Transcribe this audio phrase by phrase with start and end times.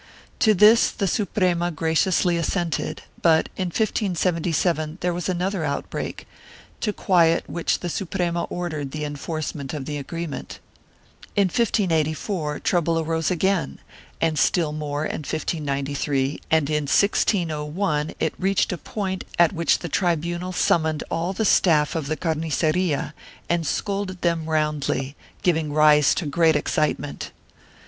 [0.39, 6.27] To this the Suprema gra ciously assented, but, in 1577, there was another outbreak,
[6.79, 10.59] to quiet which the Suprema ordered the enforcement of the agreement.
[11.35, 13.77] In 1584 trouble arose again
[14.19, 19.87] and still more in 1593 and in 1601 it reached a point at which the
[19.87, 23.13] tribunal summoned all the staff of the carniceria
[23.47, 27.29] and scolded them roundly, giving rise to great excitement.